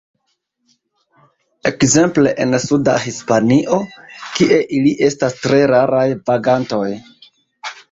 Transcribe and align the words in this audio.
Ekzemple 1.71 2.31
en 2.45 2.57
suda 2.63 2.95
Hispanio, 3.03 3.79
kie 4.39 4.59
ili 4.81 4.97
estas 5.11 5.39
tre 5.45 5.63
raraj 5.75 6.09
vagantoj. 6.33 6.91